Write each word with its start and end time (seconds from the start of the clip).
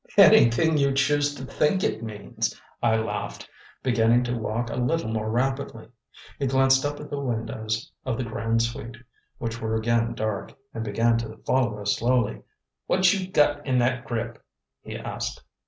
"Anything 0.17 0.79
you 0.79 0.93
choose 0.95 1.35
to 1.35 1.45
think 1.45 1.83
it 1.83 2.01
means," 2.01 2.59
I 2.81 2.95
laughed, 2.95 3.47
beginning 3.83 4.23
to 4.23 4.35
walk 4.35 4.71
a 4.71 4.75
little 4.75 5.09
more 5.11 5.29
rapidly. 5.29 5.89
He 6.39 6.47
glanced 6.47 6.83
up 6.83 6.99
at 6.99 7.11
the 7.11 7.19
windows 7.19 7.91
of 8.03 8.17
the 8.17 8.23
"Grande 8.23 8.63
Suite," 8.63 8.97
which 9.37 9.61
were 9.61 9.75
again 9.75 10.15
dark, 10.15 10.55
and 10.73 10.83
began 10.83 11.19
to 11.19 11.37
follow 11.45 11.79
us 11.79 11.97
slowly. 11.97 12.41
"What 12.87 13.13
you 13.13 13.29
gut 13.31 13.63
in 13.63 13.77
that 13.77 14.05
grip?" 14.05 14.43
he 14.81 14.97
asked. 14.97 15.43